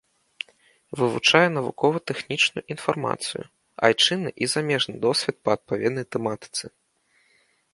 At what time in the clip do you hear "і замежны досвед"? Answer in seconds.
4.47-5.35